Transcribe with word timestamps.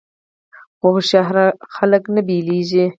خو 0.77 0.87
هوښیار 0.93 1.35
خلک 1.75 2.03
نه 2.15 2.21
بیلیږي. 2.27 2.85